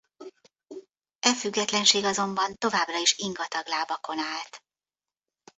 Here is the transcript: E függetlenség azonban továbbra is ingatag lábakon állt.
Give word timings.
E 1.19 1.33
függetlenség 1.33 2.03
azonban 2.03 2.55
továbbra 2.57 2.97
is 2.97 3.17
ingatag 3.17 3.67
lábakon 3.67 4.19
állt. 4.19 4.63